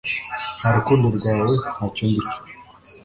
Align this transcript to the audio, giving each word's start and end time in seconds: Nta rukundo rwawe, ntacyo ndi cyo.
Nta 0.57 0.69
rukundo 0.77 1.05
rwawe, 1.17 1.53
ntacyo 1.73 2.03
ndi 2.09 2.19
cyo. 2.29 2.39